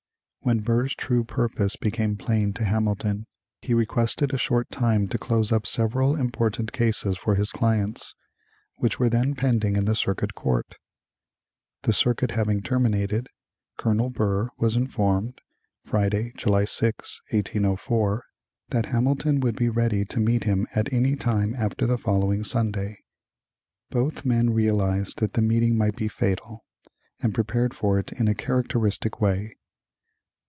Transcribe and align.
When 0.43 0.61
Burr's 0.61 0.95
true 0.95 1.23
purpose 1.23 1.75
became 1.75 2.17
plain 2.17 2.51
to 2.53 2.63
Hamilton, 2.65 3.27
he 3.61 3.75
requested 3.75 4.33
a 4.33 4.39
short 4.39 4.69
time 4.71 5.07
to 5.09 5.19
close 5.19 5.51
up 5.51 5.67
several 5.67 6.15
important 6.15 6.71
cases 6.73 7.15
for 7.15 7.35
his 7.35 7.51
clients, 7.51 8.15
which 8.77 8.99
were 8.99 9.07
then 9.07 9.35
pending 9.35 9.75
in 9.75 9.85
the 9.85 9.93
circuit 9.93 10.33
court. 10.33 10.77
The 11.83 11.93
circuit 11.93 12.31
having 12.31 12.63
terminated, 12.63 13.27
Colonel 13.77 14.09
Burr 14.09 14.49
was 14.57 14.75
informed 14.75 15.41
(Friday, 15.83 16.33
July 16.35 16.65
6, 16.65 17.21
1804) 17.29 18.23
that 18.69 18.87
Hamilton 18.87 19.41
would 19.41 19.55
be 19.55 19.69
ready 19.69 20.05
to 20.05 20.19
meet 20.19 20.45
him 20.45 20.65
at 20.73 20.91
any 20.91 21.15
time 21.15 21.53
after 21.53 21.85
the 21.85 21.99
following 21.99 22.43
Sunday. 22.43 22.97
Both 23.91 24.25
men 24.25 24.49
realized 24.49 25.19
that 25.19 25.33
the 25.33 25.43
meeting 25.43 25.77
might 25.77 25.95
be 25.95 26.07
fatal, 26.07 26.65
and 27.21 27.31
prepared 27.31 27.75
for 27.75 27.99
it 27.99 28.11
in 28.11 28.27
a 28.27 28.33
characteristic 28.33 29.21
way. 29.21 29.55